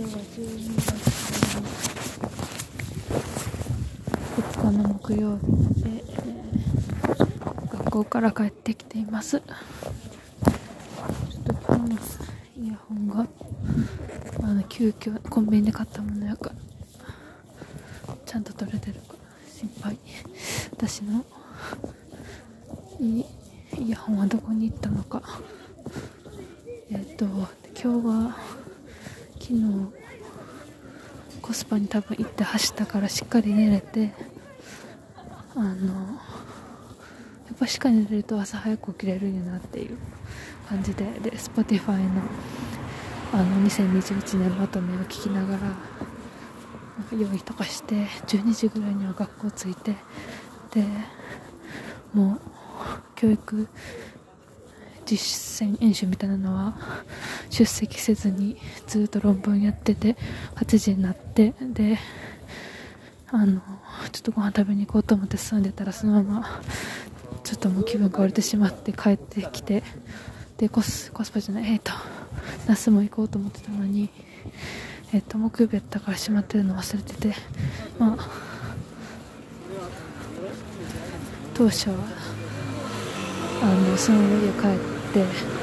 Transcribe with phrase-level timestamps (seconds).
[0.00, 0.94] 今日は12月
[4.40, 5.44] 2日の木曜日
[5.82, 9.40] で、えー、学校から帰ってきています。
[9.40, 9.52] ちょっ
[11.44, 11.98] と今日の
[12.64, 13.26] イヤホンが
[14.42, 19.16] あの急遽コンビニで買ったものやからちゃんと取れてるか
[19.54, 19.98] 心配。
[20.72, 21.26] 私の
[22.98, 23.26] イ
[23.90, 25.22] ヤホンはどこに行ったのか。
[26.90, 28.59] えっ、ー、と今日は
[29.50, 29.64] 昨日
[31.42, 34.12] コスパに多分行って走ったからしっかり寝れて
[35.56, 36.12] あのや
[37.54, 39.98] っぱしっかり寝れると朝早く起きれるんやなっていう
[40.68, 42.22] 感じでで Spotify の
[43.32, 45.60] あの2021年まとめを聞きながら
[47.10, 49.96] 用意とかして12時ぐらいには学校着いて
[50.72, 50.84] で
[52.14, 52.40] もう
[53.16, 53.66] 教育
[55.06, 56.76] 実践演習みたいなのは
[57.50, 60.16] 出席せずにずっと論文やってて
[60.56, 61.98] 8時になってで
[63.32, 63.60] あの
[64.12, 66.60] ちょっとご飯食べに行こうと思って進んでたらそのまま
[67.44, 69.82] ちょっともう気分が折れてしまって帰ってきて
[70.56, 71.92] でコスコスパじゃないえっ、ー、と
[72.66, 74.10] 那須も行こうと思ってたのに
[75.12, 77.34] えっ、ー、と木曜日やったから閉まってるの忘れてて
[77.98, 78.28] まあ
[81.54, 81.96] 当初は
[83.62, 85.59] あのその家帰って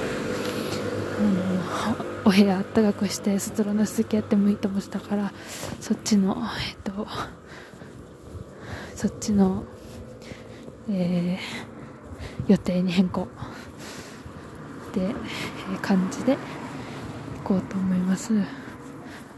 [2.25, 5.31] お部屋あったかくして外の続きやってもいいと思ってたから
[5.79, 6.37] そっちの
[6.69, 7.07] えっと
[8.95, 9.63] そっちの、
[10.89, 13.27] えー、予定に変更。
[14.93, 16.35] で、えー、感じで
[17.43, 18.33] 行こうと思います。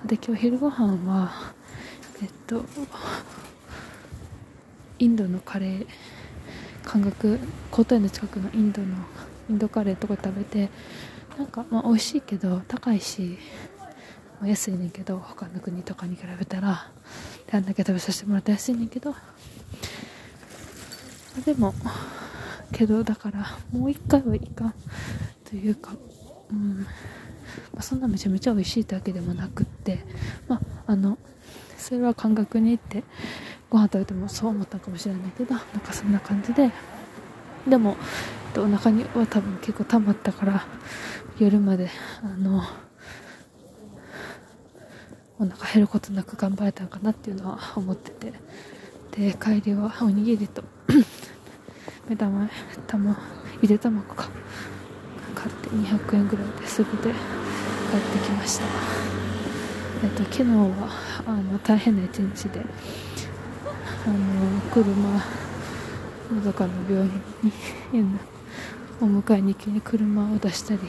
[0.05, 1.53] で今日昼ご飯は
[2.21, 2.64] えっと
[4.97, 5.88] インドのカレー
[6.83, 7.39] 感覚
[7.71, 8.88] コート園の近くのインドの
[9.49, 10.69] インドカレーとか食べて
[11.40, 13.38] なんかまあ美味しいけど高いし、
[14.44, 16.92] 安いねんけど他の国とかに比べたら
[17.52, 19.16] あんだけ食べさせてもらって安いねんけど。
[21.45, 21.73] でも
[22.73, 24.73] けどだからもう一回はいかん
[25.49, 25.94] というか
[26.52, 26.86] うん。
[27.73, 29.99] まあ、そんなめちゃめちゃ美味しいだけでもなくって
[30.48, 31.17] まああの
[31.78, 33.04] それは感覚に行って
[33.70, 36.70] ご飯食べてもそう思ったかもしれないけどなんかそんな感じで。
[37.67, 37.95] でも
[38.58, 40.65] お腹には多分結構溜まったから
[41.37, 41.89] 夜まで
[42.23, 42.64] あの
[45.39, 48.33] お腹減ることなく頑張れたんかなっていうのは思ってて。
[49.11, 50.64] で帰りはおにぎりと
[52.08, 52.49] 目玉
[52.87, 53.17] 玉
[53.61, 54.30] ゆで卵か。
[55.36, 57.16] 買って200円ぐらいですぐで帰って
[58.26, 58.66] きました。
[60.04, 60.89] えっと昨日は
[61.26, 62.61] あの大変な一日で
[64.05, 64.86] あの車
[66.33, 67.21] のどかの病院
[67.93, 68.10] に
[69.02, 70.80] お迎えに行きに車を出したり、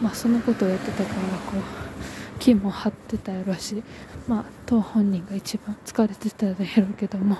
[0.00, 1.14] まあ、そのことをやってたから
[1.50, 3.82] こう気も張ってたやろうし、
[4.28, 7.38] まあ、当本人が一番疲れてたやろうけども、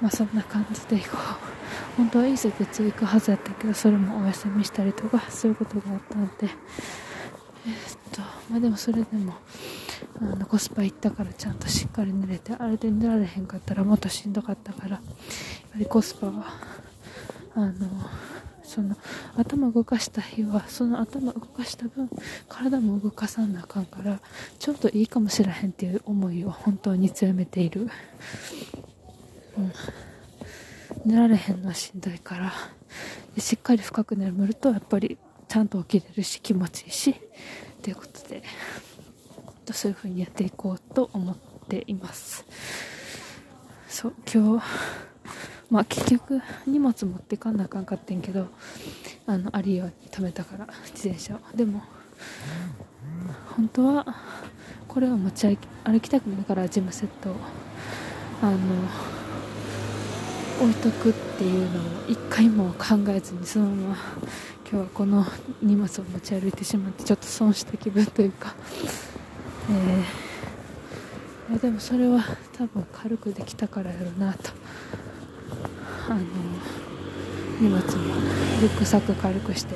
[0.00, 6.48] まあ、そんな感じでこう本当はいい施設行くはずやったけどそれもお休みしたりとかそういうことがあったので。
[7.64, 9.34] えー、っとまあでもそれでも
[10.20, 15.00] あのコスパ行ったからちゃんとしっかり寝れてあれで寝られへんかったらもっとしんどかったからやっ
[15.72, 16.44] ぱりコスパは
[17.54, 17.72] あの
[18.72, 18.96] その
[19.36, 22.08] 頭動かした日はその頭動かした分
[22.48, 24.18] 体も動かさなあかんから
[24.58, 27.90] ちょっといいかもしれへんっていう思いを本当に強めている、
[29.58, 29.72] うん、
[31.04, 32.54] 寝られへんのはしんどいから
[33.36, 34.54] しっかり深く眠る。
[34.54, 35.18] とやっぱり
[35.48, 37.14] ちゃんと起きれるし気持ちいいし。
[37.82, 38.42] ということで
[39.70, 41.36] そういう風にやっていこうと思っ
[41.68, 42.46] ています。
[43.88, 44.64] そう今日
[45.72, 48.48] まあ結局荷物持ってかんなあかんかってんけど
[49.26, 51.38] あのありように止めたから自転車を。
[51.56, 51.82] でも
[53.56, 54.06] 本当は
[54.86, 57.36] これを持ち歩きたくないからジムセットを
[58.42, 58.58] あの
[60.60, 63.96] 置いとくっていうのを一回も考えずにそのまま
[64.70, 65.24] 今日はこの
[65.62, 68.54] 荷物を持ち歩いてしまってちょっと損した気分というか。
[69.70, 74.61] えー、でもそれは多分軽くできたからやろうなと。
[76.08, 76.20] あの
[77.60, 77.82] 荷物も
[78.60, 79.74] リュックサック軽くして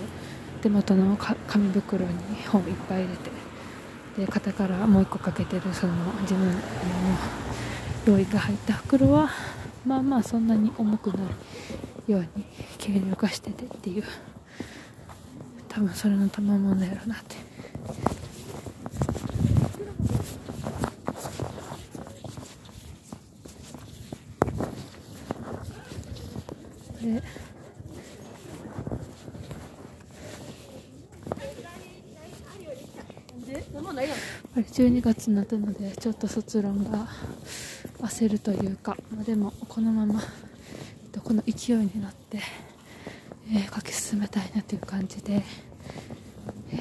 [0.60, 2.12] 手元の紙袋に
[2.48, 3.30] 本いっぱい入れて
[4.26, 5.92] で肩からもう1個かけてるその
[6.22, 6.58] 自分の
[8.06, 9.30] 用意が入った袋は
[9.84, 11.20] まあまあそんなに重くな
[12.08, 12.44] いように
[12.80, 14.04] 軽量化しててっていう
[15.68, 17.36] 多分それの賜物やろうなって。
[27.14, 27.22] で
[34.56, 37.06] ぱり12月になったのでちょっと卒論が
[38.00, 40.22] 焦るというか、まあ、でもこのまま、
[41.04, 42.38] えっと、この勢いになって、
[43.52, 45.42] えー、書き進めたいなという感じで、
[46.72, 46.76] え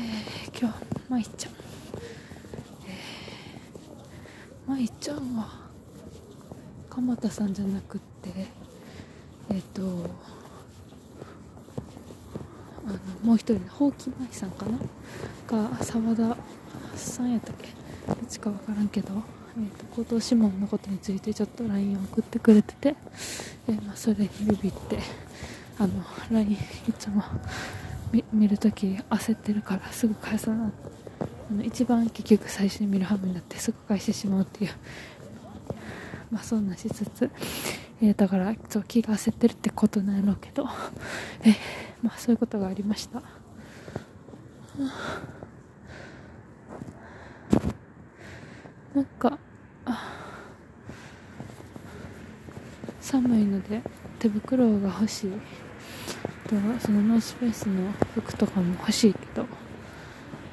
[0.51, 0.75] ー、今日
[1.09, 5.49] まいちゃん、えー、まいちゃんは
[6.89, 8.47] 鎌田さんじゃなくって
[9.49, 9.81] えっ、と
[12.87, 14.77] あのもう一人のほうきまいさんかな？
[15.47, 16.37] が澤田
[16.95, 17.69] さんやったっけ？
[18.07, 19.09] どっちか分からんけど、
[19.57, 22.95] えーと、後藤志門のことについてちょっと LINE を送ってくれてて、
[23.67, 24.99] えー、まあ、それにビビって
[25.79, 26.57] あの LINE い
[26.97, 27.23] つも
[28.31, 30.71] 見るとき焦ってるからすぐ返さな
[31.19, 34.71] あの一番結局最初に見るハムになってすぐ返してしまうっていう
[36.31, 37.29] まあそんなしつつ、
[38.01, 40.67] えー、だからそう気が焦ってるってことなんやろうけど、
[41.41, 41.55] えー、
[42.01, 43.21] まあそういうことがありました。
[48.93, 49.37] なんか
[53.01, 53.81] 寒いので
[54.19, 55.31] 手袋が欲しい。
[56.47, 59.47] とそのノースペースの服とかも欲しいけど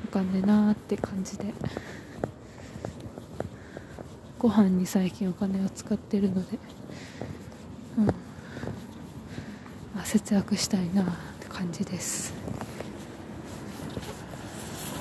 [0.07, 1.53] お金なーって感じで。
[4.43, 6.59] ご飯に最近お金を使ってるので
[7.97, 8.13] うん、ま
[10.02, 11.07] あ、節約したいなっ
[11.41, 12.42] て感じです。